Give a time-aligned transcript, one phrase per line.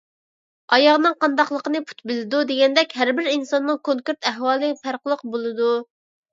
[0.77, 5.73] «ئاياغنىڭ قانداقلىقىنى پۇت بىلىدۇ» دېگەندەك، ھەربىر ئىنساننىڭ كونكرېت ئەھۋالى پەرقلىق بولىدۇ.